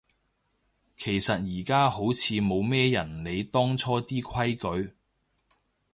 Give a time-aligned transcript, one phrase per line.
[0.97, 4.95] 其實而家好似冇咩人理當初啲規矩